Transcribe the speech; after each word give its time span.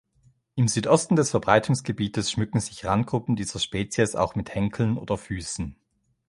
Im 0.55 0.67
Südosten 0.67 1.15
des 1.15 1.29
Verbreitungsgebietes 1.29 2.31
schmücken 2.31 2.59
sich 2.59 2.85
Randgruppen 2.85 3.35
dieser 3.35 3.59
Spezies 3.59 4.15
auch 4.15 4.33
mit 4.33 4.55
Henkeln 4.55 4.97
oder 4.97 5.15
Füßen. 5.15 5.75